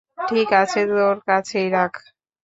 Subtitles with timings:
[0.27, 1.93] ঠিক আছে, তোর কাছেই রাখ।